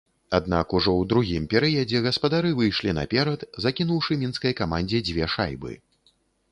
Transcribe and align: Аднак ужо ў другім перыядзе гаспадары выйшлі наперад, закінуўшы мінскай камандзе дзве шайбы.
Аднак 0.35 0.71
ужо 0.77 0.91
ў 0.99 1.03
другім 1.11 1.43
перыядзе 1.51 2.01
гаспадары 2.07 2.55
выйшлі 2.63 2.97
наперад, 3.01 3.47
закінуўшы 3.67 4.19
мінскай 4.27 4.53
камандзе 4.63 5.07
дзве 5.11 5.33
шайбы. 5.37 5.71